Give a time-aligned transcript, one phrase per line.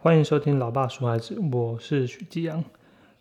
[0.00, 2.62] 欢迎收听《老爸说孩子》，我是许继阳。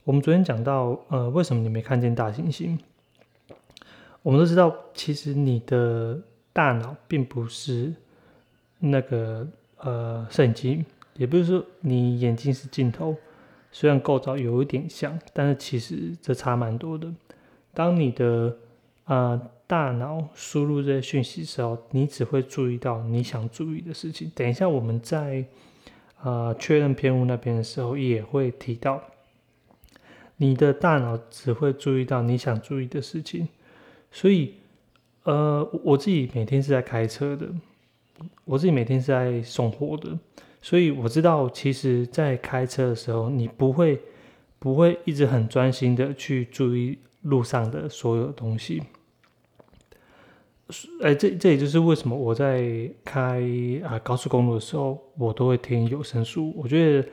[0.04, 2.78] 我们昨天讲到，呃，为什么你没看见大猩猩？
[4.22, 6.22] 我们都知道，其实你的
[6.54, 7.92] 大脑并不是
[8.78, 10.86] 那个呃摄影机，
[11.16, 13.16] 也不是说你眼睛是镜头，
[13.72, 17.12] 虽然构造有一点像，但是其实这差蛮多的。
[17.74, 18.56] 当你的
[19.06, 24.32] 啊大脑输入这些讯息时候，你只会注意到你想注意的事情。
[24.36, 25.44] 等一下我们在
[26.22, 29.02] 啊确认偏误那边的时候，也会提到，
[30.38, 33.48] 你的大脑只会注意到你想注意的事情。
[34.12, 34.56] 所以，
[35.24, 37.48] 呃，我自己每天是在开车的，
[38.46, 40.18] 我自己每天是在送货的，
[40.62, 44.02] 所以我知道，其实，在开车的时候，你不会
[44.60, 48.82] 不会一直很专心的去注意路上的所有东西。
[51.02, 53.42] 哎，这这也就是为什么我在开
[53.86, 56.54] 啊高速公路的时候，我都会听有声书。
[56.58, 57.10] 我觉得，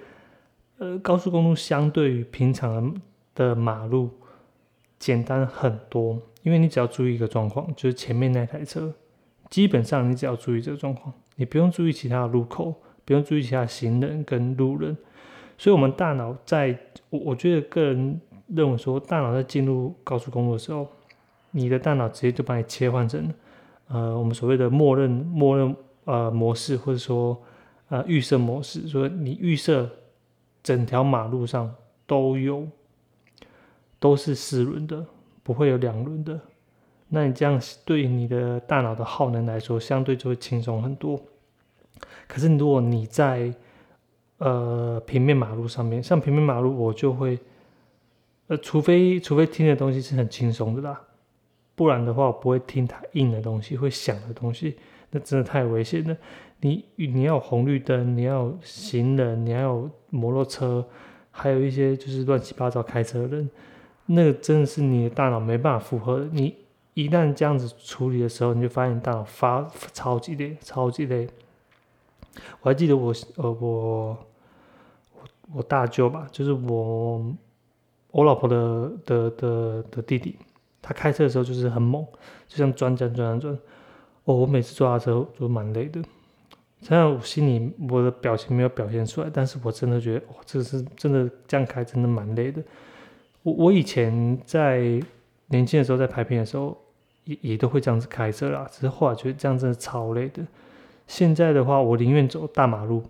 [0.79, 2.93] 呃，高速公路相对于平常
[3.33, 4.11] 的马路
[4.99, 8.93] 简单很多，因为你只要注意一个状况，就是前面那台车，
[9.51, 14.97] 基本上你只要注意这个状况，你不用注意其他的路口，不用注意其他行人跟路人。
[15.57, 16.77] 所以，我们大脑在，
[17.09, 20.89] 我我觉得个人认为说，大脑在进入高速公路的时候，
[21.53, 23.33] 你的大脑直接就把你切换成。
[23.89, 27.41] 呃，我们所谓的默认默认呃模式，或者说
[27.89, 29.89] 呃预设模式，说你预设
[30.63, 31.73] 整条马路上
[32.07, 32.67] 都有
[33.99, 35.05] 都是四轮的，
[35.43, 36.41] 不会有两轮的。
[37.09, 41.21] 那你这样对你的大脑的耗能来说，相对就会轻松很多。
[42.27, 43.55] 可是如果你在
[44.39, 47.39] 呃平面马路上面，像平面马路，我就会
[48.49, 51.01] 呃，除非除非听的东西是很轻松的啦。
[51.75, 54.77] 不然的话，我不会听太硬的东西，会响的东西，
[55.11, 56.17] 那真的太危险了。
[56.61, 60.87] 你你要红绿灯，你要行人，你要有摩托车，
[61.31, 63.51] 还有一些就是乱七八糟开车的人，
[64.07, 66.27] 那个真的是你的大脑没办法负荷。
[66.33, 66.55] 你
[66.95, 71.29] 一旦这样子处理的时候，你就发现大脑发超级累，超级累。
[72.63, 74.19] 我还记得我呃我
[75.53, 77.35] 我大舅吧，就是我
[78.11, 80.37] 我老婆的的的的弟弟。
[80.87, 82.07] 他开车的时候就是很猛，
[82.47, 83.59] 就像转转转转转。
[84.25, 86.03] 哦，我每次坐他车都蛮累的。
[86.81, 92.63] 虽然我心里我的表情没有表现出来，但是我真的觉得，哇，这是真的这样开真的蛮累的。
[93.43, 95.01] 我我以前在
[95.47, 96.77] 年轻的时候在拍片的时候，
[97.25, 98.67] 也也都会这样子开车啦。
[98.71, 100.43] 只是后来觉得这样真的超累的。
[101.07, 103.03] 现在的话，我宁愿走大马路，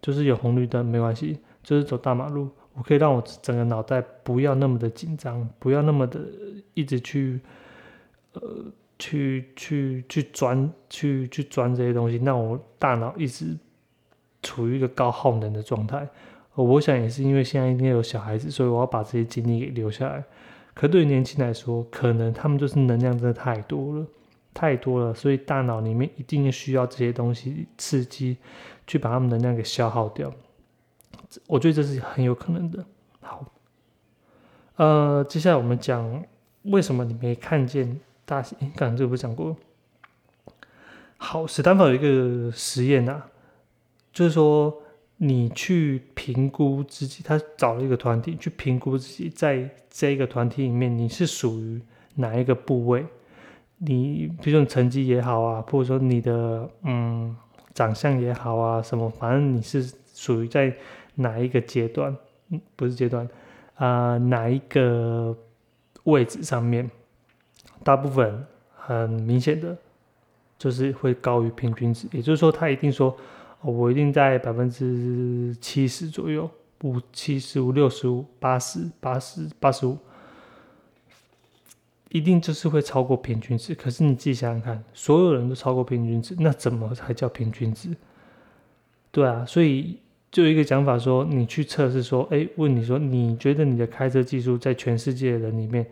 [0.00, 2.48] 就是有红绿灯没关系，就是走大马路。
[2.76, 6.20] 我可以让我整个脑袋不要那么的紧张，不要那么的
[6.74, 7.40] 一直去，
[8.34, 8.40] 呃，
[8.98, 13.56] 去去去钻，去去钻这些东西，让我大脑一直
[14.42, 16.06] 处于一个高耗能的状态。
[16.54, 20.22] 我想也是因为现在一定有小孩子，所以我要把这些精力给留下来。
[20.74, 24.06] 可对于年轻来说，可能他们就是能量真的太多了，
[24.52, 28.36] 太多了，所以大脑里面一定需要这些东西刺激，
[28.86, 30.30] 去把他们能量给消耗掉。
[31.46, 32.84] 我觉得这是很有可能的。
[33.20, 33.44] 好，
[34.76, 36.24] 呃，接下来我们讲
[36.62, 38.70] 为什么你没看见大猩猩？
[38.76, 39.56] 刚才这不讲过？
[41.16, 43.26] 好，史丹福有一个实验啊，
[44.12, 44.82] 就是说
[45.16, 51.82] 你去评估自己，他找了一个团体去评估自己，在这一个团体里面你是属于
[52.14, 53.04] 哪一个部位？
[53.78, 57.36] 你比如说成绩也好啊，或者说你的嗯
[57.74, 60.72] 长相也好啊，什么，反正你是属于在。
[61.16, 62.16] 哪一个阶段？
[62.50, 63.28] 嗯，不是阶段，
[63.74, 65.36] 啊，哪一个
[66.04, 66.88] 位置上面，
[67.82, 68.46] 大部分
[68.76, 69.76] 很明显的，
[70.56, 72.06] 就是会高于平均值。
[72.12, 73.16] 也就是说，他一定说，
[73.62, 76.48] 我一定在百分之七十左右，
[76.84, 79.98] 五七十五、六十五、八十八十八十五，
[82.10, 83.74] 一定就是会超过平均值。
[83.74, 87.88] 可是你自己想想看，所有人都超过平均值，那怎么才叫平均值？
[89.10, 89.98] 对啊，所以。
[90.30, 95.86] 就有一个讲法说，你去测试说，哎，问你说，你觉得你的开车技术在全世界人里面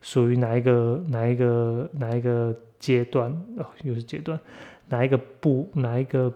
[0.00, 3.30] 属于哪一个哪一个哪一个阶段？
[3.56, 4.38] 哦，又是阶段，
[4.88, 6.32] 哪一个部哪一个？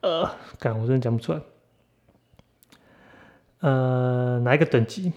[0.00, 0.28] 呃，
[0.58, 1.40] 感我真的讲不出来。
[3.60, 5.12] 呃，哪一个等级？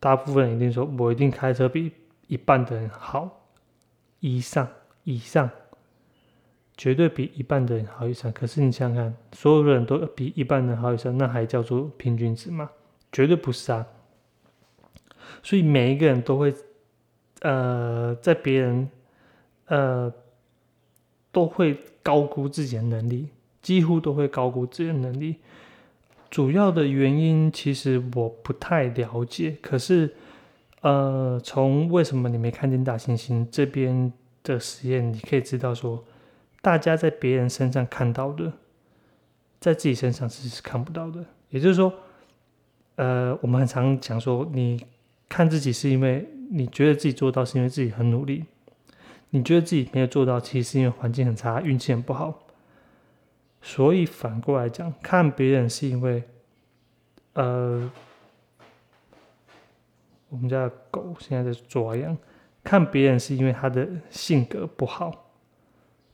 [0.00, 1.92] 大部分人一定说，我一定开车比
[2.26, 3.44] 一半的人好，
[4.20, 4.66] 以上
[5.04, 5.48] 以上。
[6.76, 12.70] 绝对比一半的人好以上，可是你想想看，所有的人都比一半人好以上，那还叫做平均值吗？
[13.12, 13.86] 绝对不是啊！
[15.42, 16.54] 所以每一个人都会，
[17.40, 18.88] 呃，在别人，
[19.66, 20.12] 呃，
[21.30, 23.28] 都会高估自己的能力，
[23.60, 25.36] 几乎都会高估自己的能力。
[26.30, 30.14] 主要的原因其实我不太了解，可是，
[30.80, 34.10] 呃，从为什么你没看见大猩猩这边
[34.42, 36.02] 的实验，你可以知道说，
[36.62, 38.50] 大家在别人身上看到的，
[39.60, 41.22] 在自己身上是看不到的。
[41.50, 41.92] 也就是说，
[42.94, 44.86] 呃，我们很常讲说，你
[45.28, 48.44] 看自己是因为你觉得自己做到，是因为自己很努力；
[49.30, 52.46] 你觉得自己没有做到，其实是因为环境很差，运气很不好。
[53.60, 56.22] 所以反过来讲，看别人是因为，
[57.34, 57.90] 呃，
[60.28, 62.16] 我们家的狗现在在抓痒，
[62.64, 65.21] 看别人是因为他的性格不好，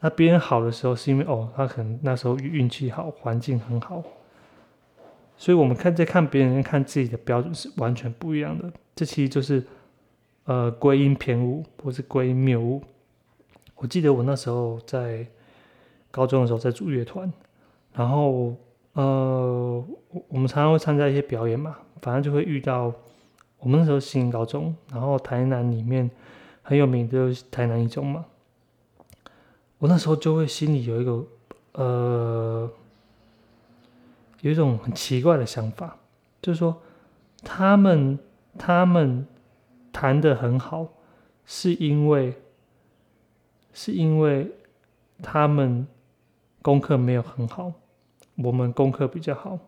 [0.01, 4.03] 那别人好的时候是因为哦，他可能那时候运气好，环境很好。
[5.37, 8.73] 所以我们看在看别人看自己的标准是完全不一样的。
[8.95, 9.65] 这其实就是
[10.45, 12.83] 呃归因偏误或是归因谬误。
[13.77, 15.27] 我记得我那时候在。
[16.11, 17.31] 高中的时候在组乐团，
[17.93, 18.57] 然后
[18.95, 19.85] 呃，
[20.27, 22.91] 我们常常会参加一些表演嘛，反正就会遇到
[23.59, 26.11] 我们那时候新高中，然后台南里面
[26.63, 28.25] 很有名的就是台南一中嘛。
[29.79, 31.25] 我那时候就会心里有一个
[31.73, 32.71] 呃，
[34.41, 35.97] 有一种很奇怪的想法，
[36.43, 36.81] 就是说
[37.43, 38.19] 他们
[38.57, 39.27] 他们
[39.93, 40.89] 弹的很好，
[41.45, 42.35] 是因为
[43.73, 44.51] 是因为
[45.23, 45.87] 他们。
[46.61, 47.73] 功课没有很好，
[48.35, 49.59] 我们功课比较好。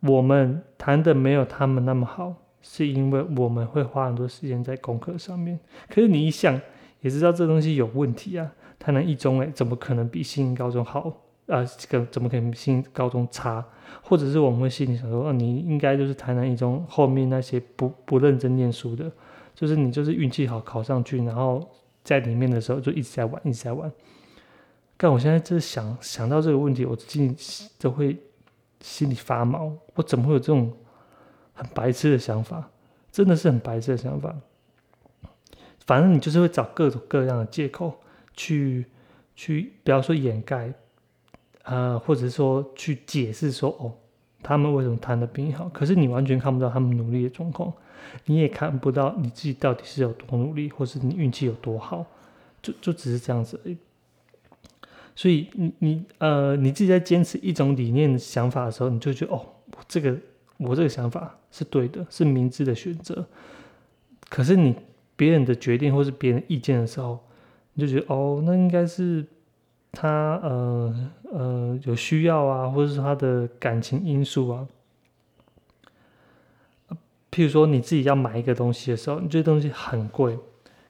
[0.00, 5.58] 我们弹的没有他们那么好，是因为我们会花很多时间在功课上面。
[5.88, 6.60] 可是你一想
[7.00, 8.52] 也知道这东西有问题啊！
[8.78, 11.12] 台南一中哎，怎么可能比新高中好
[11.46, 11.64] 啊？
[11.78, 13.64] 这个怎么可能比新高中差？
[14.02, 19.10] 或者是我们会心里想说，哦，你应该就是台南一中后面那些不不认真念书的，
[19.54, 21.66] 就是你就是运气好考上去，然后
[22.04, 23.90] 在里面的时候就一直在玩，一直在玩。
[24.96, 27.34] 但我现在就是想想到这个问题，我自己
[27.78, 28.16] 都会
[28.80, 29.72] 心里发毛。
[29.94, 30.72] 我怎么会有这种
[31.54, 32.68] 很白痴的想法？
[33.10, 34.34] 真的是很白痴的想法。
[35.88, 37.98] 反正你就是会找各种各样的借口
[38.34, 38.84] 去
[39.34, 40.70] 去，不要说掩盖，
[41.62, 43.94] 呃，或者说去解释说，哦，
[44.42, 45.66] 他们为什么谈的比你好？
[45.70, 47.72] 可是你完全看不到他们努力的状况，
[48.26, 52.04] 你也看不到你自己到底是有多努力，或是你运气有多好，
[52.60, 53.78] 就就只是这样子而已。
[55.16, 59.46] 所以你你呃你自己在坚持一种理念想法的时候，你就觉得哦，
[59.88, 60.14] 这个
[60.58, 63.26] 我这个想法是对的，是明智的选择。
[64.28, 64.76] 可是你
[65.18, 67.18] 别人的决定或是别人意见的时候，
[67.74, 69.26] 你就觉得哦，那应该是
[69.92, 74.66] 他呃呃有需要啊，或者是他的感情因素啊。
[77.30, 80.38] 譬如说你自己要买一个东西的时候，你这东西很贵，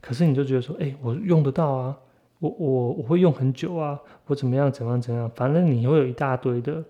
[0.01, 1.97] 可是你就觉得说，哎，我用得到啊。
[2.41, 6.85] 我我我会用很久啊，我怎么样怎么样怎么样，反正你会有一大堆的，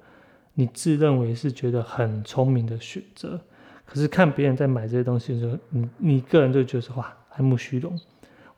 [0.53, 3.41] 你自认为是觉得很聪明的选择，
[3.87, 7.99] 可是看别人在买这些东西的时候，你你个人就觉得说哇，爱慕虚荣，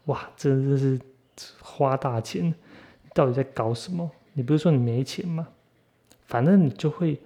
[0.06, 0.98] 哇，真的是
[1.60, 2.52] 花大钱，
[3.14, 4.10] 到底在搞什么？
[4.32, 5.46] 你不是说你没钱吗？
[6.24, 7.20] 反正你就会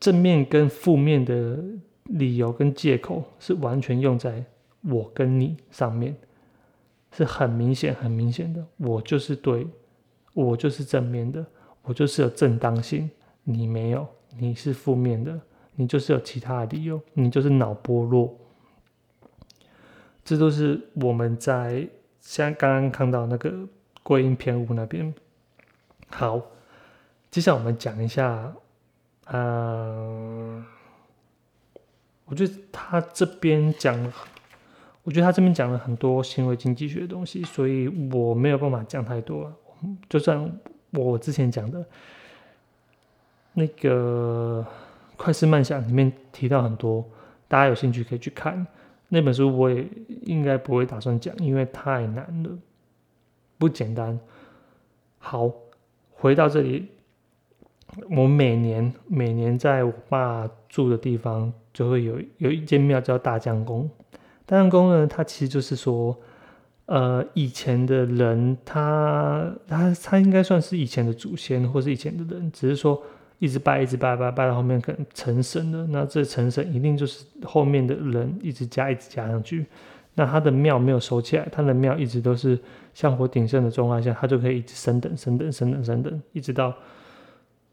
[0.00, 1.62] 正面跟负面的
[2.04, 4.42] 理由跟借口是完全用在
[4.80, 6.16] 我跟你上面。
[7.14, 9.66] 是很明显、很明显的，我就是对，
[10.32, 11.44] 我就是正面的，
[11.82, 13.10] 我就是有正当性，
[13.44, 15.38] 你没有，你是负面的，
[15.74, 18.34] 你就是有其他的理由，你就是脑波弱。
[20.24, 21.88] 这都是我们在
[22.20, 23.52] 像刚刚看到那个
[24.02, 25.12] 归因偏误那边。
[26.08, 26.40] 好，
[27.30, 28.52] 接下来我们讲一下，
[29.26, 30.64] 呃，
[32.26, 34.12] 我觉得他这边讲。
[35.04, 39.52] 我觉得他这边讲了很多行为经济学的东西，所以我没有办法讲太多。
[40.08, 40.60] 就算
[40.92, 41.84] 我之前讲的
[43.52, 44.64] 那个
[45.16, 47.04] 《快思慢想》里面提到很多，
[47.48, 48.64] 大家有兴趣可以去看
[49.12, 49.54] 那本书。
[49.54, 49.86] 我也
[50.22, 52.50] 应该不会打算讲，因为太难了，
[53.58, 54.18] 不简单。
[55.18, 55.52] 好，
[56.10, 56.88] 回到这里，
[58.16, 63.88] 我每年每年在我爸住的地方就会有有一间庙叫大将宫。
[64.46, 66.18] 大将宫呢，它其实就是说，
[66.86, 73.02] 呃，以前的人，他他他应该算是以前的祖先，或是以前的人，只是说
[73.42, 75.84] 一直拜，一直拜拜拜到后面可能成神了。
[75.88, 79.66] 那这成神一定就是后面的人一直加，一直加上去。
[80.14, 82.56] 那他的庙没有收起来，他的庙一直都是
[82.94, 86.72] 香火鼎盛的状况下，他就可以一直升等、升等、升等、升等，一直到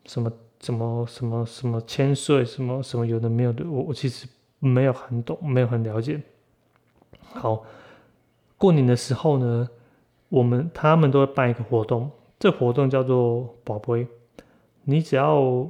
[0.06, 4.26] 什么什么什么什么千岁，什么什么有的没有的，我我其实
[4.58, 6.20] 没有很懂，没有很了解。
[7.20, 7.64] 好，
[8.58, 9.70] 过年的时候呢，
[10.30, 12.10] 我们他们都会办一个活动，
[12.40, 14.08] 这活动叫做宝贝，
[14.84, 15.70] 你只要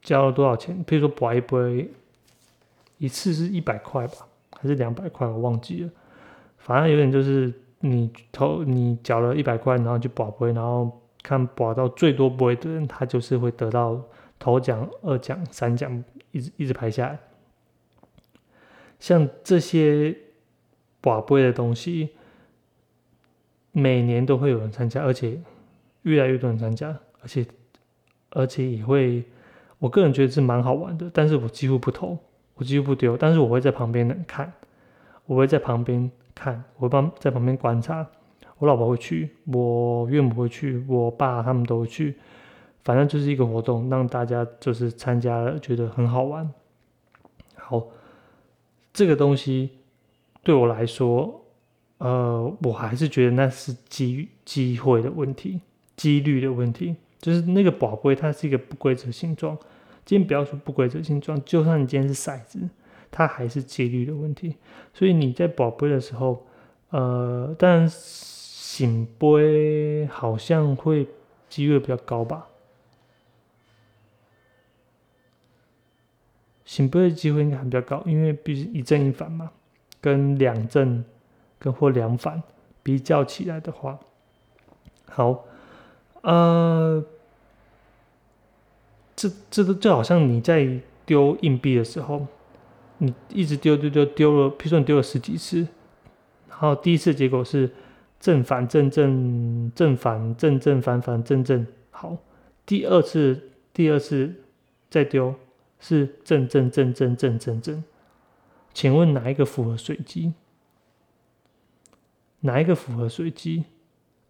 [0.00, 1.90] 交了多少钱，比如说宝一杯，
[2.98, 5.90] 一次是一百块吧，还是两百块，我忘记了。
[6.56, 14.00] 反正有点就是你投你缴了一百块，然后去宝杯，然后看保到最多杯的人，他就是会得到
[14.38, 17.18] 头奖、二奖、三奖，一直一直排下来。
[18.98, 20.16] 像这些
[21.00, 22.10] 宝贝的东西，
[23.72, 25.40] 每年都会有人参加，而且。
[26.02, 27.44] 越来越多人参加，而且
[28.30, 29.24] 而且也会，
[29.78, 31.10] 我个人觉得是蛮好玩的。
[31.12, 32.18] 但是我几乎不投，
[32.54, 34.52] 我几乎不丢，但是我会在旁边看，
[35.26, 38.06] 我会在旁边看，我会帮在旁边观察。
[38.58, 42.16] 我老婆会去，我岳母会去，我爸他们都会去。
[42.84, 46.50] 反正就是一个活动，让大家就是参加了，觉得很好玩。
[47.54, 47.86] 好，
[48.92, 49.70] 这个东西
[50.42, 51.44] 对我来说，
[51.98, 55.60] 呃，我还是觉得那是机机会的问题。
[55.96, 59.58] 几率的问题，就是那个宝贝它是一个不规则形状。
[60.04, 62.60] 今天不要说不规则形状，就算你今天是骰子，
[63.10, 64.56] 它还是几率的问题。
[64.94, 66.46] 所以你在宝贝的时候，
[66.90, 71.06] 呃，当然醒杯好像会
[71.50, 72.46] 机率比较高吧。
[76.64, 79.50] 醒杯的机会应该还比较高，因为毕竟一正一反嘛，
[80.00, 81.04] 跟两正
[81.58, 82.42] 跟或两反
[82.82, 83.98] 比较起来的话，
[85.04, 85.44] 好。
[86.22, 87.04] 呃，
[89.14, 92.26] 这这都就好像你在丢硬币的时候，
[92.98, 95.66] 你一直丢丢丢丢了，比如说你丢了十几次，
[96.48, 97.70] 然后第一次结果是
[98.20, 102.16] 正反正正正反正正反反正正好，
[102.66, 104.34] 第二次第二次
[104.90, 105.34] 再丢
[105.78, 107.84] 是正正正正正正正，
[108.74, 110.32] 请问哪一个符合随机？
[112.40, 113.64] 哪一个符合随机？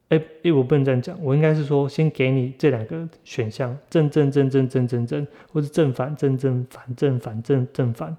[0.08, 8.16] 哎哎，我不能这样讲，我应该是说，先给你这两个选项：正正正正正正正，或是正反正正反正反正正反。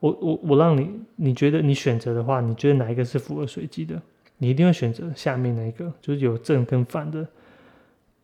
[0.00, 4.00] 我我我让你，你觉得你选择的话，你觉得哪一个是符合随机的？
[4.36, 7.26] 你一定会选择下面那一个，就是有正跟反的，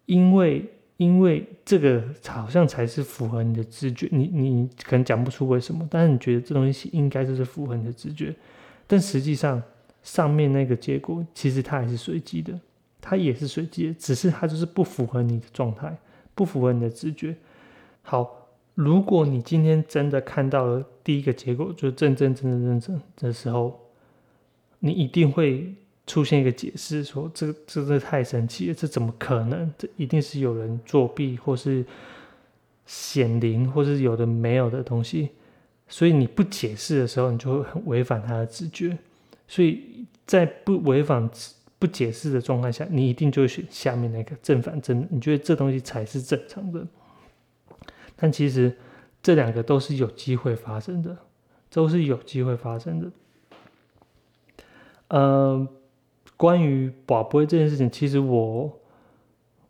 [0.05, 0.63] 因为
[0.99, 4.07] 因为这个好像才是符合你的直觉。
[4.13, 8.35] 你你可能讲不出为什么，但是你觉得这东西应该就是符合你的直觉，
[8.87, 9.63] 但实际上。
[10.05, 12.61] 上面那个结果其实它还是随机的，
[13.01, 15.97] 它也是随机的，只是它就是不符合你的状态，
[16.35, 17.35] 不符合你的直觉。
[18.03, 23.81] 好，如果你今天真的看到了第一个结果，就是正正正正正正的时候，
[24.79, 25.75] 你一定会
[26.07, 29.73] 出现一个解释，说这这这太神奇了，这怎么可能？
[29.79, 31.83] 这一定是有人作弊，或是
[32.85, 35.31] 显灵，或是有的没有的东西。
[35.89, 38.99] 所以你不解释的时候，你就会很违反他的直觉。
[39.47, 41.29] 所以在不违反、
[41.79, 46.87] 不解释的状态下，你一定就会选下面那个正反正，你觉得这东西才是正常的。
[48.17, 48.75] 但其实
[49.23, 51.15] 这两个都是有机会发生的，
[51.71, 53.11] 都是有机会发生的。
[55.09, 55.69] 呃，
[56.39, 58.81] 关于宝贝这件事情，其实我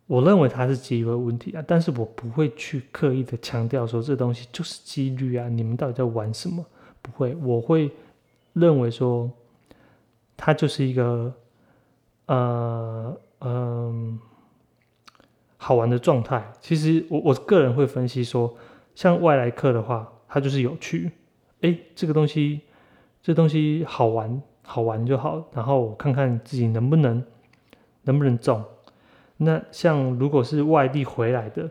[0.06, 6.64] 我认为它是机会问题啊，但是我不会去刻意的强调说这东西就是几率啊，你们到底在玩什么？
[7.02, 7.90] 不会，我会
[8.52, 9.28] 认为说。
[10.36, 11.32] 它就是一个，
[12.26, 14.18] 呃，嗯，
[15.56, 16.52] 好玩的状态。
[16.60, 18.54] 其实我我个人会分析说，
[18.94, 21.10] 像外来客的话，它就是有趣。
[21.60, 22.60] 哎，这个东西，
[23.22, 25.42] 这东西好玩，好玩就好。
[25.52, 27.24] 然后看看自己能不能，
[28.02, 28.62] 能不能中。
[29.36, 31.70] 那像如果是外地回来的，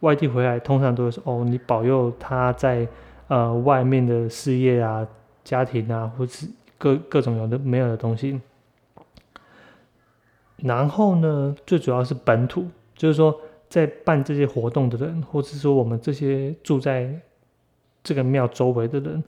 [0.00, 2.86] 外地回来通常都是哦，你保佑他在
[3.28, 5.06] 呃外面的事业啊、
[5.44, 6.48] 家庭啊，或是。
[6.82, 8.40] 各各种有的没有的东西，
[10.56, 17.08] 然后呢，最主要是本土，就是说在办这些活动的人，或者说我们这些住在
[18.02, 19.22] 这个庙周围的人，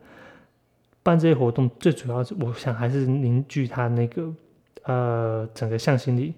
[1.05, 4.35] 办这些活动，最主要是我想还是凝聚他那个
[4.83, 6.35] 呃整个向心力。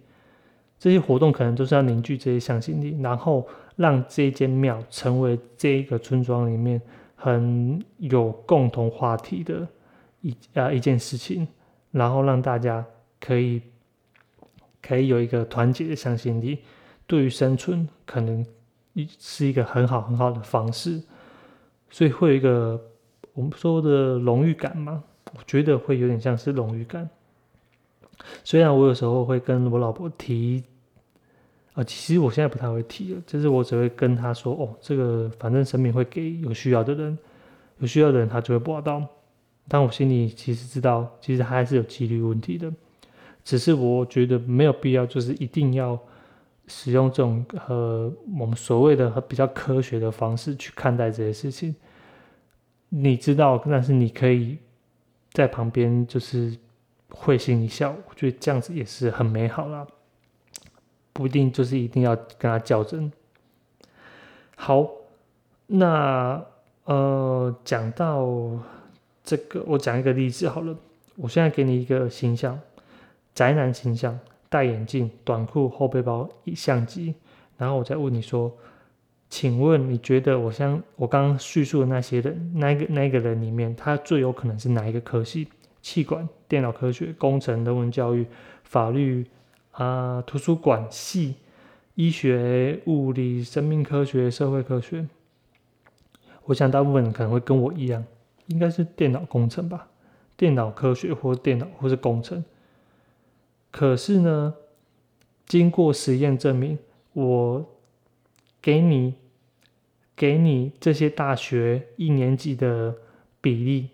[0.78, 6.78] 这些活动可能都是要凝聚这些向心力，然后让这间庙成为这一个村庄里面
[7.14, 9.66] 很有共同话题的。
[10.26, 11.46] 一啊一件事情，
[11.92, 12.84] 然后让大家
[13.20, 13.62] 可以
[14.82, 16.58] 可以有一个团结的向心力，
[17.06, 18.44] 对于生存可能
[18.94, 21.00] 一是一个很好很好的方式，
[21.90, 22.80] 所以会有一个
[23.34, 25.04] 我们说的荣誉感嘛？
[25.34, 27.08] 我觉得会有点像是荣誉感。
[28.42, 30.64] 虽然我有时候会跟我老婆提，
[31.74, 37.16] 啊，其实我现在不太会提了，就是我只会跟她说，哦，这个反正神明会给有需要的人，
[37.78, 39.06] 有需要的人他就会报到。
[39.68, 42.72] 但我心里其实知道，其实还是有几率问题的。
[43.44, 45.98] 只是我觉得没有必要，就是一定要
[46.66, 51.74] 使用这种呃我们所谓的比较科学的方式去看待这些事情。
[52.88, 54.58] 你知道，但是你可以
[55.32, 56.56] 在旁边就是
[57.10, 59.86] 会心一笑，我觉得这样子也是很美好啦。
[61.12, 63.10] 不一定就是一定要跟他较真。
[64.56, 64.88] 好，
[65.66, 66.44] 那
[66.84, 68.26] 呃讲到
[69.26, 70.74] 这个，我讲一个例子好了。
[71.16, 72.58] 我现在给你一个形象。
[73.34, 74.18] 宅男形象，
[74.48, 77.14] 戴眼镜、短裤、后背包、相机，
[77.58, 78.50] 然后我再问你说，
[79.28, 85.48] 请问你觉得我像我刚刚叙述的那些人，那个那个人里面，他最有可能是哪一个科系？
[85.82, 88.24] 气管、电脑科学、工程、人文教育、
[88.64, 89.26] 法律
[89.72, 91.34] 啊、图书馆系、
[91.94, 95.06] 医学、物理、生命科学、社会科学？
[96.44, 98.02] 我想大部分人可能会跟我一样，
[98.46, 99.88] 应该是电脑工程吧，
[100.36, 102.44] 电脑科学或电脑或是工程。
[103.70, 104.54] 可是呢，
[105.46, 106.78] 经过实验证明，
[107.12, 107.64] 我
[108.62, 109.14] 给你
[110.14, 112.94] 给你这些大学一年级的
[113.40, 113.90] 比例，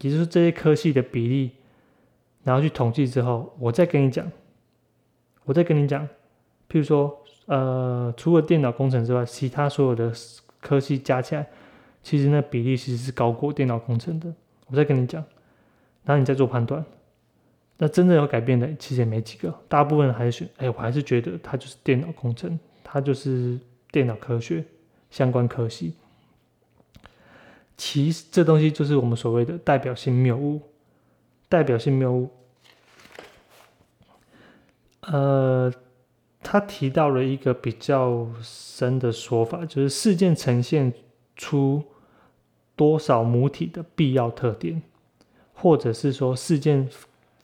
[0.00, 1.50] 也就是这些科系的比例，
[2.44, 4.30] 然后去统计之后，我再跟你讲，
[5.44, 6.06] 我再跟你讲，
[6.70, 10.12] 譬如说，呃，除了电脑工程之外，其他所有的
[10.60, 11.48] 科系加起来，
[12.06, 14.32] 其实那比例其实是高过电脑工程的。
[14.68, 15.20] 我再跟你讲，
[16.04, 16.84] 然后你再做判断。
[17.78, 23.58] 那真正有改变的其实也没几个，大部分还是选，哎，我还是觉得它就是电脑工程，它就是
[23.90, 24.64] 电脑科学
[25.10, 25.94] 相关科系。
[27.76, 30.62] 其实这东西就是我们所谓的代表性谬误，
[31.48, 32.30] 代表性谬误。
[35.00, 35.72] 呃，
[36.40, 40.92] 他提到了一个比较深的说法，就是事件呈现
[41.34, 41.84] 出
[42.76, 44.82] 多少母体的必要特点，
[45.54, 46.88] 或者是说事件。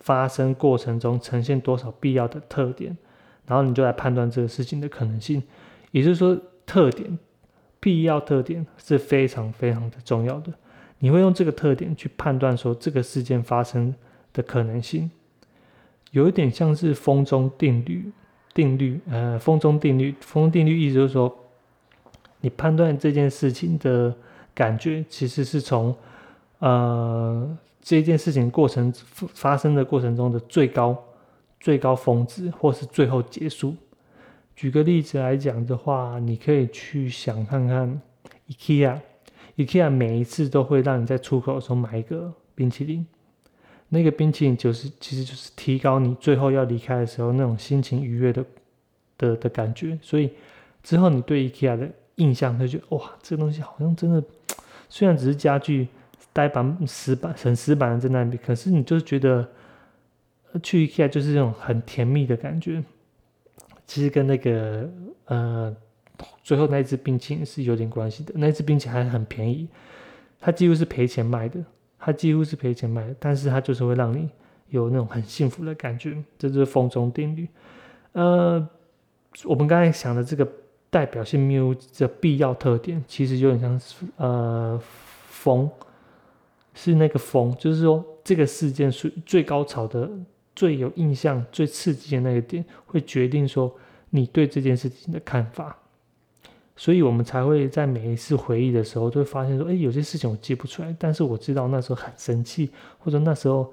[0.04, 2.98] 发生过程中呈现多少必要的特点，
[3.46, 5.40] 然后你就来判断这个事情的可能性。
[5.92, 6.36] 也就是说，
[6.66, 7.16] 特点、
[7.78, 10.52] 必要特点是非常非常的重要的。
[10.98, 13.94] 你会用这个特点去判断说这个事件发生
[14.32, 15.08] 的可能性，
[16.10, 18.10] 有一点像是风中定律。
[18.52, 21.32] 定律，呃，风中定律，风中定律意思就是说，
[22.40, 24.12] 你判断这件事情的
[24.54, 25.94] 感觉，其实是从，
[26.58, 27.58] 呃。
[27.84, 28.94] 这件事情过程
[29.34, 30.96] 发生的过程中的最高
[31.58, 33.74] 最高峰值，或是最后结束。
[34.54, 38.00] 举个例子来讲的话，你可以去想看看
[38.48, 43.04] ，IKEA，IKEA 每一次都会让你在出口的时候买一个冰淇淋，
[43.88, 48.44] 那个冰淇淋就是其实就是提高你最后要离开的时候那种心情愉悦的
[49.18, 49.98] 的的感觉。
[50.00, 50.30] 所以
[50.84, 54.22] 之后你对 IKEA 的印象，就觉得哇，这个东西好像真的，
[54.92, 55.88] 虽然只是家具。
[56.34, 59.46] 呆板死板很死板的在那里，可是你就是觉得
[60.62, 62.82] 去 IKEA 就是这种很甜蜜的感觉。
[63.86, 64.88] 其实跟那个
[65.26, 65.76] 呃
[66.42, 68.32] 最后那一支冰淇淋是有点关系的。
[68.34, 69.68] 那一支冰淇淋还很便宜，
[70.40, 71.62] 它几乎是赔钱卖的，
[71.98, 74.30] 它几乎是赔钱卖的，但是它就是会让你
[74.70, 76.16] 有那种很幸福的感觉。
[76.38, 77.46] 这就是风中定律。
[78.12, 78.66] 呃，
[79.44, 80.50] 我们刚才想的这个
[80.92, 84.80] 代表性谬误的必要特点，其实有点像是呃
[85.28, 85.68] 风。
[86.74, 90.10] 是那个风，就是说这个事件是最高潮的、
[90.56, 93.70] 最有印象、最刺激的那个点，会决定说
[94.08, 95.76] 你对这件事情的看法。
[96.74, 103.70] 所以我们才会在每一次回忆的时候，都会发现说，哎，有些事情我记不出来，但是我知道那时候很生气，或者那时候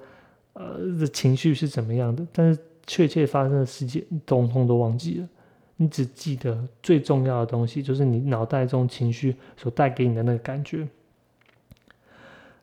[0.52, 5.28] 呃的情绪是怎么样的，但是确切发生的事件通通都忘记了。
[5.82, 10.86] 你只记得最重要的东西，就是你脑袋中情绪所带给你的那个感觉。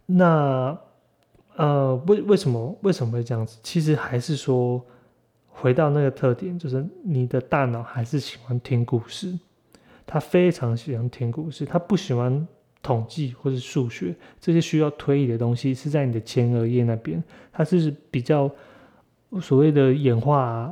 [0.06, 0.78] 那，
[1.56, 3.58] 呃，为为什么为什么会这样子？
[3.64, 4.80] 其实还是说，
[5.50, 9.36] 回到那个特点，就是你的大脑还是喜欢听故事，
[10.06, 12.48] 他非常喜欢听故事，他不喜欢
[12.84, 18.48] 统计或者数学这些需要推理的东西，是在你的前额叶那边，它是比较
[19.42, 20.72] 所谓的演化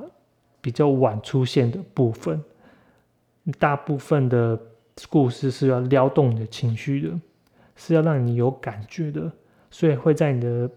[0.65, 2.43] 比较晚出现的部分，
[3.60, 4.60] 大部分的
[5.12, 7.19] 故事是要撩动你的情绪的。
[7.78, 9.30] 是要让你有感觉的，
[9.69, 10.69] 所以会在你的，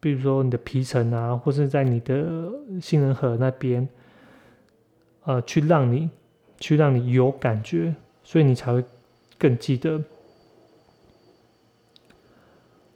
[0.00, 3.86] 比如说你的皮层啊，或是在你的杏仁核那边，
[5.24, 6.08] 呃，去让你，
[6.58, 8.82] 去让你有感觉，所以你才会
[9.38, 10.02] 更记得。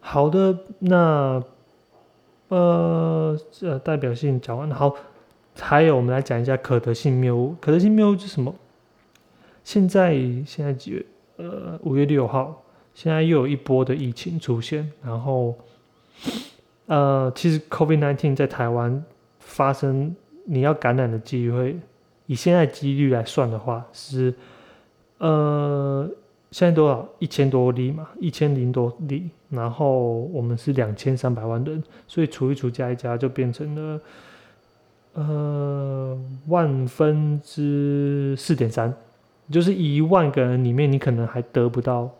[0.00, 1.44] 好的，那，
[2.48, 4.70] 呃，这代表性讲完。
[4.70, 4.96] 好，
[5.60, 7.54] 还有我们来讲一下可得性谬误。
[7.60, 8.54] 可得性谬误是什么？
[9.62, 10.14] 现在
[10.46, 11.06] 现在几月？
[11.36, 12.62] 呃，五月六号。
[12.92, 15.56] 现在又有一波的疫情出现，然后，
[16.86, 19.02] 呃，其实 COVID-19 在台湾
[19.38, 21.78] 发生你要感染的机会，
[22.26, 24.34] 以现在几率来算的话，是
[25.18, 26.06] 呃
[26.50, 34.00] 现在多少一千多例嘛，一千零多例，然后我们是两千三百万人，所以除一除加一加就变成了
[35.14, 36.18] 呃
[36.48, 38.94] 万分之四点三，
[39.50, 42.10] 就是一万个人里面，你可能还得不到，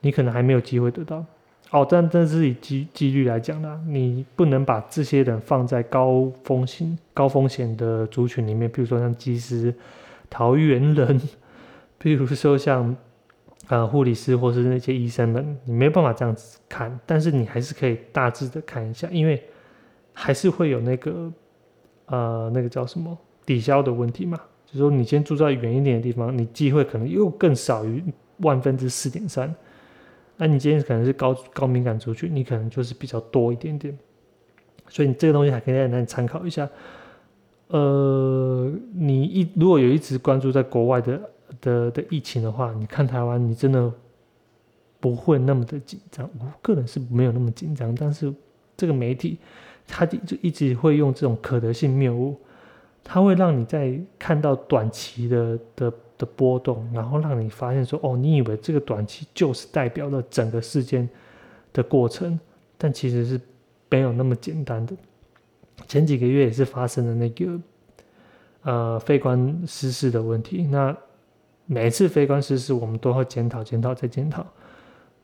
[0.00, 1.24] 你可能还没有机会得到。
[1.70, 9.74] 哦，但这是以几几率来讲的，你不能把这些人放在高风险高风险的族群里面，比如说像技师、
[10.30, 11.20] 桃园人，
[11.98, 12.94] 比如说像
[13.68, 19.42] 呃护理师或是那些医生们，你没办法这样子看，但是你还是可以大致的看一下，因为
[20.12, 21.32] 还是会有那个
[22.06, 28.02] 呃那个叫什么抵消的问题嘛，就是说你先住在远一点的地方，你机会可能又更少于
[28.38, 29.54] 万分之四点三。
[30.36, 33.96] 那你今天可能是高高敏感族群，你可能就是比较多一点点，
[34.88, 36.68] 所以你这个东西还可以让你参考一下。
[37.68, 41.20] 呃，你一如果有一直关注在国外的
[41.60, 43.92] 的的疫情的话，你看台湾，你真的
[44.98, 46.28] 不会那么的紧张。
[46.40, 48.32] 我个人是没有那么紧张，但是
[48.76, 49.38] 这个媒体
[49.86, 52.36] 他就一直会用这种可得性谬误，
[53.02, 55.92] 它会让你在看到短期的的。
[56.16, 61.08] 的波动，然后让你发现说，哦，你以为这个短期就是代表了整个事件
[61.72, 62.38] 的过程，
[62.78, 63.40] 但其实是
[63.90, 64.94] 没有那么简单的。
[65.88, 67.60] 前几个月也是发生了那个
[68.62, 70.96] 呃飞官失事的问题，那
[71.66, 74.46] 每次飞官失事，我们都会检讨、检讨再检讨。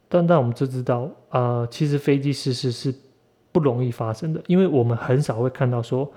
[0.09, 2.92] 但但我们就知道，呃，其实飞机失事是
[3.52, 6.10] 不容易发生的，因为我们很少会看到说。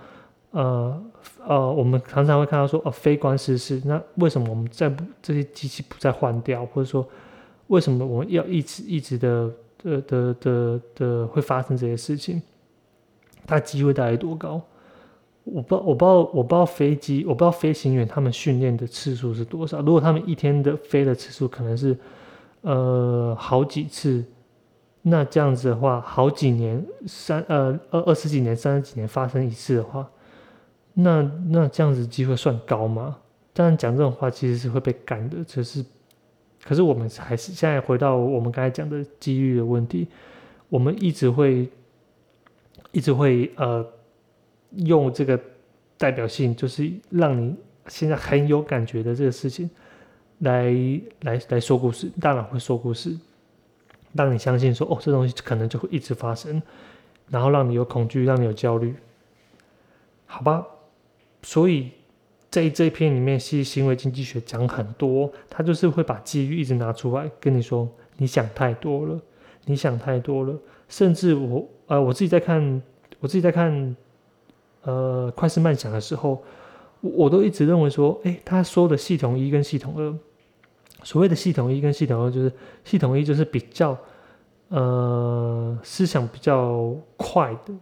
[0.52, 1.02] 呃
[1.48, 4.88] 呃，我们常常会看到说，哦，非官失事，那为什么我们在
[5.20, 7.04] 这些机器不再换掉，或者说
[7.70, 12.40] 为什么我们要一直一直的的的的的会发生这些事情？
[13.48, 14.62] 它机会大概多高？
[15.44, 19.82] 我不知道，我不知道，我不知道飞机，我不知道飞行员他们训练的次数是多少。
[19.82, 21.98] 如果他们一天的飞的次数可能是
[22.62, 24.24] 呃好几次，
[25.06, 30.10] 那这样子的话，好几年三呃二二十几年、三十几年发生一次的话。
[30.94, 33.18] 那那这样子机会算高吗？
[33.52, 35.84] 当然讲这种话其实是会被干的，只是，
[36.64, 40.08] 可是我们还是现在回到我们刚才讲的机遇的问题，
[40.70, 41.68] 我们一直会
[42.92, 43.86] 一直会呃
[44.78, 45.40] 用这个
[45.98, 47.56] 代表性，就是让你
[47.88, 49.70] 现在很有感觉的这个事情
[50.40, 50.74] 来
[51.22, 53.18] 来来说故事，大脑会说故事，
[54.14, 56.62] 让你相信说哦，这东西可能就会一直发生，
[57.30, 58.96] 然后让你有恐惧，让你有焦虑，
[60.26, 60.66] 好吧？
[61.42, 61.92] 所以
[62.50, 69.20] 在这一篇里面，其行为经济学讲很多，他就是会把机遇一直拿出来跟你说，你想太多了，
[69.66, 70.58] 你想太多了。
[70.88, 72.82] 甚至我呃，我自己在看，
[73.20, 73.96] 我自己在看，
[74.84, 76.44] 呃，快思慢想的时候，
[77.02, 80.16] 我都一直认为说，哎，他说的系统一跟系统二，
[81.02, 82.52] 所谓的系统一跟系统二，就是
[82.84, 83.98] 系统一就是比较
[84.70, 87.74] 呃思想比较快的。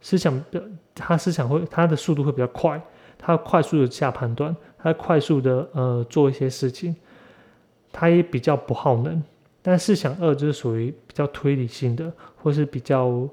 [0.00, 0.62] 思想的，
[0.94, 2.80] 他思想会，他的速度会比较快，
[3.18, 6.94] 他快速的下判断，他快速的呃做一些事情，
[7.90, 9.20] 他也比较不耗能。
[9.62, 13.28] 但思想二就是属于比较推理性的，或是比较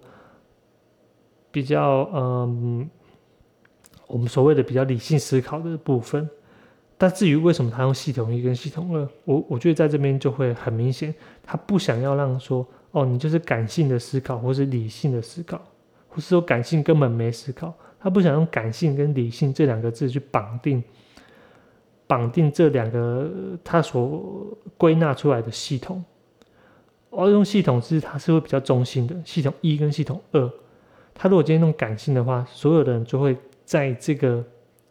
[1.52, 2.90] 比较嗯，
[4.08, 6.28] 我们所谓的比较理性思考的部分。
[7.04, 11.14] 但至于为什么他用系统一跟系统二，我我觉得在这边就会很明显，
[11.44, 15.62] 他不想要让说哦，你就是感性的思考，或是理性的思考。
[16.10, 20.82] 不是说感性根本没思考，他不想用感性跟理性这两个字去绑定，
[22.08, 23.30] 绑定这两个
[23.66, 26.02] 他所归纳出来的系统。
[27.10, 30.50] 而用系统是它是会比较中性的，系统一跟系统二。
[31.14, 33.36] 他如果今天用感性的话，所有的人就会
[33.66, 34.42] 在这个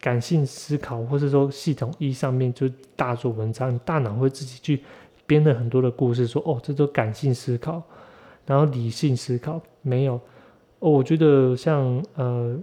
[0.03, 4.83] 感性思考，或是说系统一上面就大做文章，大脑会自己去
[5.29, 7.81] 编了很多的故事，说哦，这都感性思考，
[8.45, 10.15] 然后理性思考没有。
[10.81, 12.59] 哦，我觉得像呃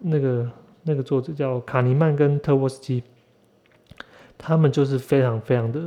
[0.00, 0.50] 那个
[0.82, 3.00] 那个作者叫卡尼曼跟特沃斯基，
[4.36, 5.78] 他们就是非常非常的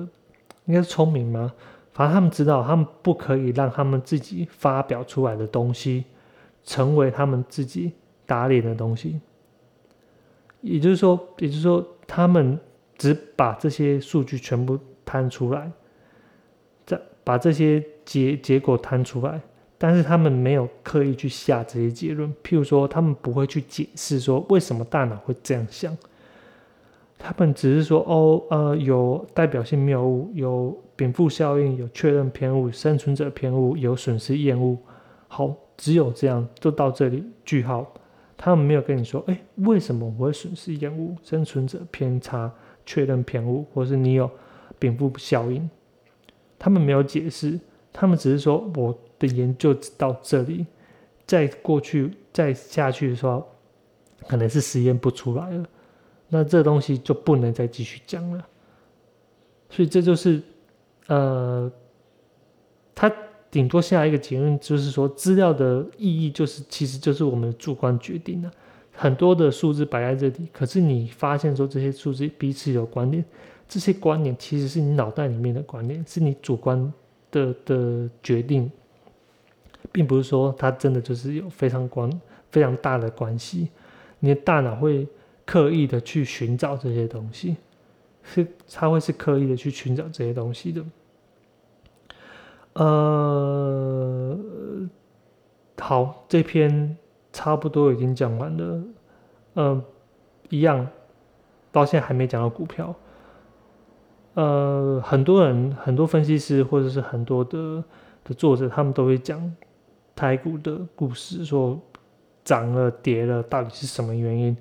[0.63, 1.51] 应该是聪明吗？
[1.91, 6.05] 反正他们知道，他们不可以让他们自己发表出来的东西
[6.63, 7.91] 成为他们自己
[8.25, 9.19] 打脸的东西。
[10.65, 12.59] 也就是说，也就是说，他们
[12.97, 15.71] 只把这些数据全部摊出来，
[16.85, 19.39] 再把这些结结果摊出来。
[19.77, 25.95] 但是他们没有刻意去下这些结论，譬如说，他们不会去解释说为什么大脑会这样想，
[27.17, 34.77] 他们只是说，哦，呃，有代表性谬误，有禀赋效应，有确认偏误，生存者偏误，有损失厌恶，
[35.27, 37.85] 好，只有这样，就到这里句号，
[38.37, 42.51] 他们没有跟你说，哎，为什么我会损失厌恶、生存者偏差、
[42.85, 44.29] 确认偏误，或是你有
[44.77, 45.69] 禀赋效应？
[46.59, 47.59] 他们没有解释，
[47.93, 50.65] 他们只是说我的研究到这里，
[51.25, 53.47] 再过去再下去的时候，
[54.27, 55.65] 可能是实验不出来了，
[56.27, 58.45] 那这东西就不能再继续讲了。
[59.69, 60.41] 所以这就是，
[61.07, 61.71] 呃，
[62.93, 63.11] 他。
[63.55, 68.51] 顶多下一个结论就是说，资料的意义就是，其实就是我们的主观决定的。
[68.91, 73.23] 很多的数字摆在这里，可是你发现说这些数字彼此有关联，
[73.65, 76.93] 这些观念其实是你脑袋里面的观念，是你主观
[77.31, 78.69] 的的决定，
[79.89, 82.11] 并不是说它真的就是有非常关
[82.51, 83.69] 非常大的关系。
[84.19, 85.07] 你的大脑会
[85.45, 87.55] 刻意的去寻找这些东西，
[88.21, 90.83] 是它会是刻意的去寻找这些东西的。
[92.75, 94.37] 呃，
[95.79, 96.97] 好，这篇
[97.31, 98.83] 差不多已经讲完了。
[99.55, 99.81] 嗯，
[100.49, 100.85] 一样，
[101.71, 102.93] 到现在还没讲到股票。
[104.33, 107.81] 呃，很多人、很多分析师或者是很多的
[108.25, 109.55] 的作者，他们都会讲
[110.13, 111.79] 台股的故事，说
[112.43, 114.57] 涨了、跌了，到底是什么原因？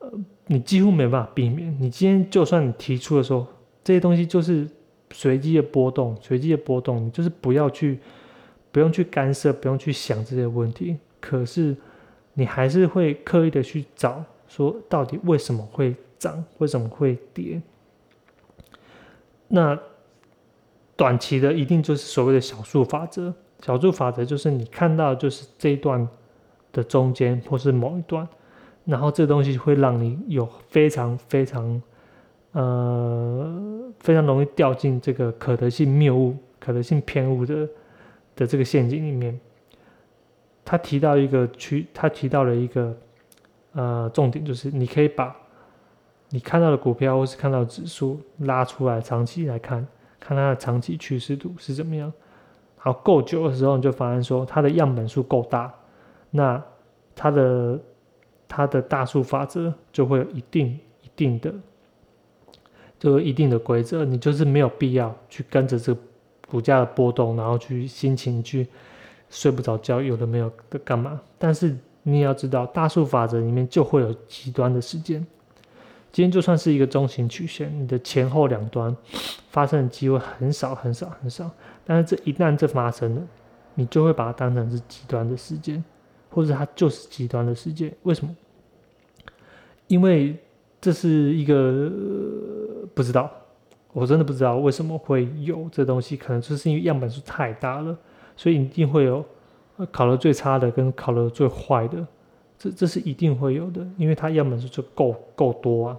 [0.00, 0.10] 呃，
[0.46, 1.72] 你几乎没办法避免。
[1.80, 3.46] 你今天就算你提出的时候，
[3.84, 4.68] 这些东西就是。
[5.12, 7.98] 随机的波动，随机的波动，你就是不要去，
[8.70, 10.96] 不用去干涉，不用去想这些问题。
[11.18, 11.76] 可是
[12.34, 17.60] 你还是会刻意的去找，说到底为什么会涨，为什么会跌？
[19.48, 19.76] 那
[20.94, 23.34] 短期的一定就是所谓的小数法则。
[23.62, 26.08] 小数法则就是你看到就是这一段
[26.72, 28.26] 的中间，或是某一段，
[28.84, 31.82] 然后这东西会让你有非常非常。
[32.52, 37.68] 呃，非常容易掉进这个可得性谬误、可得性偏误的
[38.34, 39.38] 的这个陷阱里面。
[40.64, 42.96] 他提到一个区，他提到了一个
[43.72, 45.34] 呃重点，就是你可以把
[46.28, 49.86] 你看到的股票或是看到指数拉出来，长期来看，
[50.18, 52.12] 看它的长期趋势图是怎么样。
[52.76, 55.72] 好，够久的时候，你就发现说它的样本数够大，
[56.30, 56.62] 那
[57.14, 57.80] 它的
[58.48, 60.68] 它的大数法则就会有一定
[61.02, 61.52] 一定的。
[63.00, 66.00] 就有一定的规则，你就是没有必要去跟着这个
[66.46, 68.68] 股价的波动，然后去心情去
[69.30, 71.18] 睡不着觉，有的没有的干嘛？
[71.38, 75.26] 但是你也要知道，大数法则里面就会有极端的时间。
[76.12, 78.94] 今天就算是一个中型曲线，你的前后两端
[79.48, 81.50] 发生的机会很少很少很少，
[81.86, 83.22] 但是这一旦这发生了，
[83.76, 85.82] 你就会把它当成是极端的时间，
[86.28, 87.90] 或者它就是极端的时间。
[88.02, 88.36] 为什么？
[89.86, 90.36] 因为
[90.82, 91.90] 这是一个。
[92.94, 93.30] 不知道，
[93.92, 97.96] 我真的不知道为什么会有这东西，可能就是因为样本数太大了，
[98.36, 99.24] 所以一定会有
[99.90, 102.06] 考了最差的跟考了最坏的，
[102.58, 105.98] 这这是一定会有的，因为它样本数就够够多啊。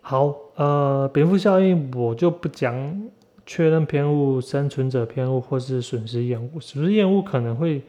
[0.00, 3.08] 好，呃，蝙蝠效应我就不讲
[3.46, 7.82] 确认偏误、生存者偏误或是损失厌恶，损失厌恶可能会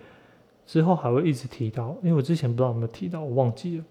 [0.65, 3.83] 之后还会一直提到，因为我之前不知道有没有提到，我忘记了。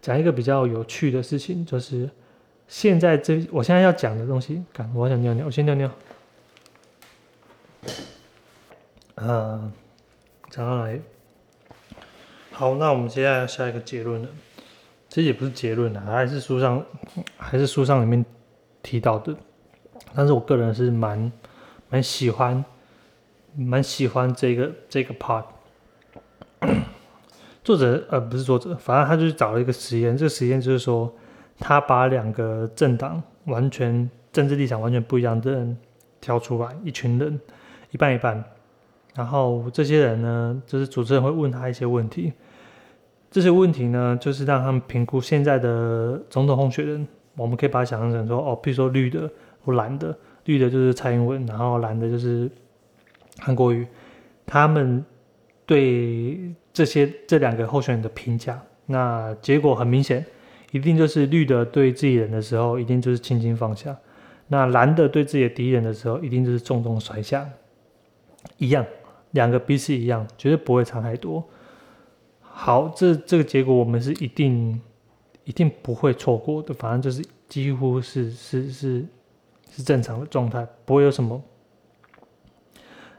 [0.00, 2.08] 讲一个比较有趣的事情，就是
[2.68, 5.90] 现在这我现在要讲的东西，看我想尿尿，我先尿尿。
[9.16, 9.70] 呃，
[10.48, 10.98] 讲到来，
[12.52, 14.28] 好，那我们接下来下一个结论了。
[15.08, 16.82] 其实也不是结论了，还是书上
[17.36, 18.24] 还是书上里面
[18.82, 19.36] 提到的，
[20.14, 21.30] 但是我个人是蛮
[21.88, 22.64] 蛮喜欢
[23.56, 25.44] 蛮喜欢这个这个 part。
[27.70, 30.16] 作者呃不是作者，反正他就是找了一个实验。
[30.16, 31.08] 这个实验就是说，
[31.56, 35.78] 他把两个政党完全政治立场完全不一样的人
[36.20, 37.38] 挑出来，一群人
[37.92, 38.42] 一半一半。
[39.14, 42.32] 然后这些人呢，就是主持人会问他一些问题。
[43.30, 47.06] 这些问题呢，就是让他们评估现在的总统候选人。
[47.36, 49.30] 我们可以把它想象成说，哦，比如说绿的
[49.64, 52.50] 或蓝的，绿的就是蔡英文，然后蓝的就是
[53.38, 53.86] 韩国瑜，
[54.44, 55.04] 他们
[55.64, 56.52] 对。
[56.72, 60.24] 这些这两个候选人的评价，那结果很明显，
[60.72, 63.92] 一定就是绿的对自己人的时候，一定就是轻轻放下；
[64.48, 67.48] 那蓝的对自己的敌人的时候，一定就是重重摔下。
[68.56, 68.86] 一样，
[69.32, 71.44] 两个彼此一样，绝对不会差太多。
[72.40, 74.80] 好，这这个结果我们是一定
[75.44, 79.06] 一定不会错过的，反正就是几乎是是是
[79.70, 81.42] 是正常的状态，不会有什么。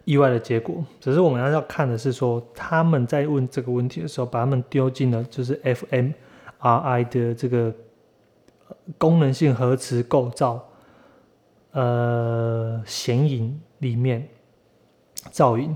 [0.05, 7.73] 意外的结果，只是我们要看的是说，他们在问这个问题的时候，把他们丢进了就是 fMRI 的这个
[8.97, 10.67] 功能性核磁构造
[11.71, 14.27] 呃显影里面，
[15.29, 15.75] 造影，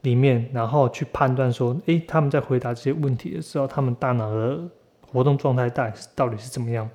[0.00, 4.60] 里面，然后去判断说，诶，他们在回答这些问题的时候，他们大脑的
[5.06, 6.88] 活动状态到底到底是怎么样？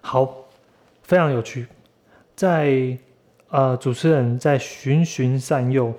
[0.00, 0.34] 好，
[1.02, 1.68] 非常有趣，
[2.34, 2.98] 在
[3.52, 5.92] 呃主持人在循循善诱，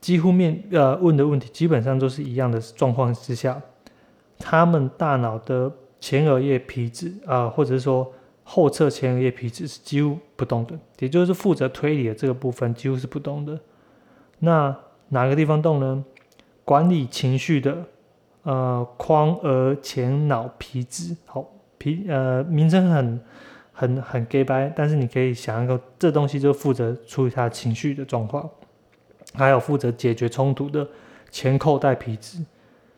[0.00, 3.62] 几乎面呃问的问题基本上都是一样的状况之下，
[4.38, 13.58] 他们大脑的前额叶皮质啊，或者是说后侧前额叶皮质是几乎不动的，也就是负责推理的这个部分几乎是不动的。
[14.40, 14.76] 那
[15.08, 16.04] 哪个地方动呢？
[16.64, 17.84] 管理情绪的，
[18.42, 21.16] 呃，眶额前脑皮质。
[21.24, 21.46] 好，
[21.78, 23.20] 皮呃，名称很
[23.78, 28.50] 很很 gay 白，但是你可以想一个，这东西就负责处理他情绪的状况，
[29.34, 30.84] 还有负责解决冲突的
[31.30, 32.44] 前扣带皮质，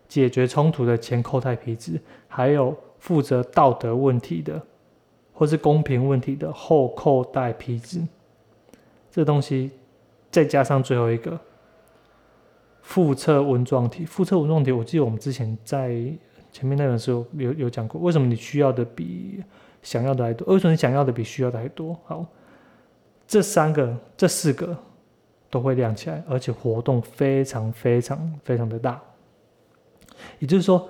[0.09, 4.63] 解决冲突的前扣带皮质，还有负责道德问题的，
[5.35, 8.01] 或是公平问题的后扣带皮质。
[9.11, 9.73] 这东西。
[10.33, 11.37] 再加上最后一个
[12.83, 15.89] 腹侧纹状体，腹侧纹状体，我记得我们之前在
[16.53, 19.43] 前面那本书有有讲过，为什么你需要的比
[19.83, 20.55] 想要的还多？
[20.55, 21.99] 为什么你想要的比需要的还多？
[22.05, 22.27] 好，
[23.27, 24.77] 这三个、这四个
[25.49, 29.01] 都会亮起来，而且活动非常非常非常的大。
[30.39, 30.89] 也就是说，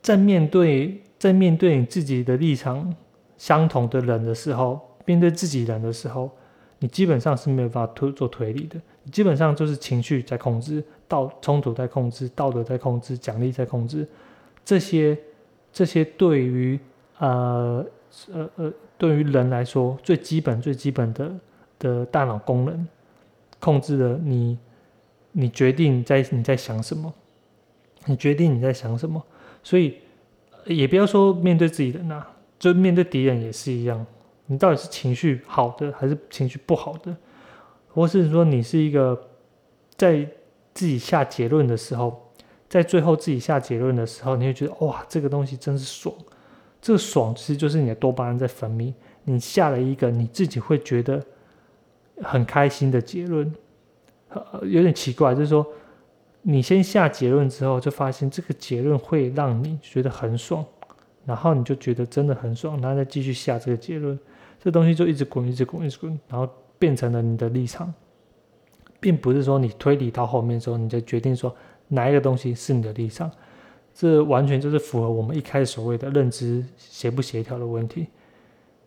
[0.00, 2.94] 在面对在面对你自己的立场
[3.36, 6.30] 相同的人的时候，面对自己人的时候。
[6.78, 14.04] 你基本上是没有办法推做推理的，你基本上就是情绪在控制，道冲突在控制，道德在控制，奖励在控制，
[14.64, 15.16] 这些
[15.72, 16.76] 这些对于
[17.22, 17.86] 呃
[18.32, 21.32] 呃呃对于人来说最基本最基本的
[21.78, 22.86] 的大脑功能，
[23.60, 24.58] 控制了你
[25.30, 27.12] 你决定在你在想什么，
[28.06, 29.22] 你决定你在想什么，
[29.62, 29.98] 所以
[30.66, 32.26] 也不要说面对自己人呐，
[32.58, 34.04] 就面对敌人也是一样。
[34.46, 37.16] 你到底是情绪好的还是情绪不好的，
[37.88, 39.28] 或是说你是一个
[39.96, 40.28] 在
[40.74, 42.20] 自己下结论的时候，
[42.68, 46.12] 在最后自己下结论的时候，你会觉得哇，这个东西真是爽。
[46.82, 48.92] 这爽其实就是你的多巴胺在分泌。
[49.24, 51.24] 你下了一个你自己会觉得
[52.22, 53.54] 很开心的结论，
[54.62, 55.64] 有点奇怪，就是说
[56.42, 60.64] 你先下结论之后，就发现这个结论会让你觉得很爽，
[61.24, 64.18] 然后你就觉得真的很爽，然后再继续下这个结论。
[64.58, 67.94] 这东西就一直滚，一直滚，一直滚，然后变成了你的立场，
[68.98, 71.54] 并不是说你推理到后面之后，你就决定说
[71.86, 73.30] 哪一个东西是你的立场。
[73.94, 78.06] 这完全就是符合我们一开始所谓的认知协不协调的问题。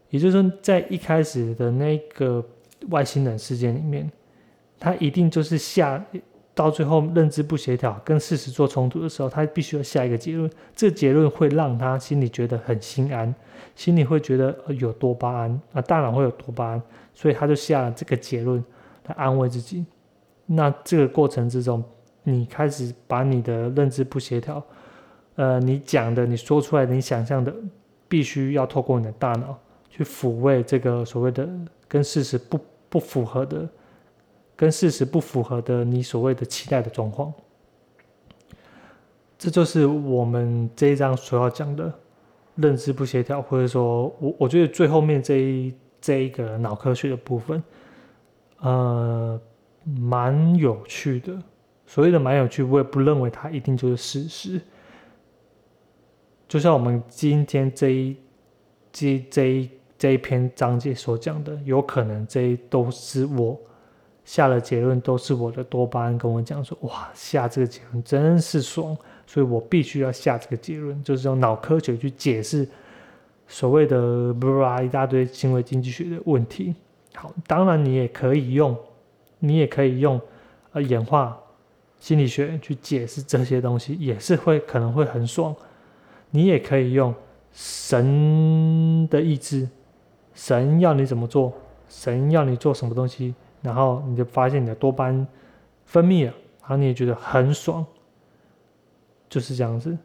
[0.09, 2.43] 也就是说，在一开始的那个
[2.89, 4.09] 外星人事件里面，
[4.79, 6.03] 他一定就是下
[6.53, 10.49] 到最后认知不协调，跟事实做冲突的时候，他必须要下一个结论。
[10.75, 13.33] 这结论会让他心里觉得很心安。
[13.75, 16.81] 心里会觉得有多巴胺啊，大脑会有多巴胺，
[17.13, 18.63] 所以他就下了这个结论
[19.07, 19.85] 来安慰自己。
[20.45, 21.83] 那这个过程之中，
[22.23, 24.63] 你开始把你的认知不协调，
[25.35, 27.53] 呃，你讲的、你说出来的、你想象的，
[28.07, 29.57] 必须要透过你的大脑
[29.89, 31.47] 去抚慰这个所谓的
[31.87, 33.67] 跟事实不不符合的、
[34.55, 37.33] 跟事实不符合的你所谓的期待的状况。
[39.37, 41.93] 这就是我们这一章所要讲的。
[42.57, 47.61] 认知不协调，或者说我我觉得最后面这一这一个脑科学的部分，
[48.61, 49.37] 呃，
[49.99, 51.37] 蛮有趣的。
[51.85, 54.61] 所谓的蛮有趣，我也不认为它一定就是事实。
[56.47, 58.15] 就像我们今天这一
[58.91, 63.59] 这这一这一篇章节所讲的，有可能这都是我
[64.23, 68.95] 下了结论，都是我的多巴胺跟我讲说，哇，下这个结论真是爽。
[69.27, 72.67] 所以我必须要下这个结论，就是用脑科学去解释
[73.47, 76.75] 所谓的“布拉”一大堆行为经济学的问题。
[77.15, 78.77] 好，当然你也可以用，
[79.39, 80.21] 你也可以用
[80.73, 81.35] 呃演化
[81.99, 85.55] 心理学去解释这些东西，也是会可能会很爽。
[86.35, 87.15] 你也可以用
[87.53, 89.69] 神的意志，
[90.33, 91.53] 神要你怎么做，
[91.87, 95.25] 神要你做什么东西，然后你就发现你的多巴胺
[95.85, 97.85] 分泌了，然后你也觉得很爽。
[99.29, 99.97] 就是这样子，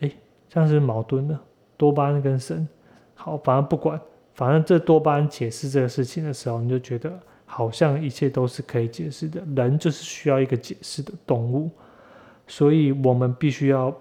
[0.00, 0.10] 哎，
[0.48, 1.38] 这样是矛盾的。
[1.76, 2.66] 多巴胺跟神，
[3.14, 4.00] 好，反正不管，
[4.34, 7.12] 反正这多巴胺解释这个事情的时候，你就觉得
[7.44, 9.42] 好像一切都是可以解释的。
[9.56, 11.70] 人就是需要一个解释的动物，
[12.46, 13.94] 所以我们必须要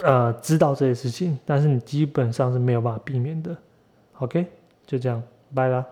[0.00, 3.56] 呃知道这些事情，但是你基本上是没有办法避免的。
[4.18, 4.46] OK，
[4.86, 5.22] 就这样，
[5.54, 5.86] 拜了。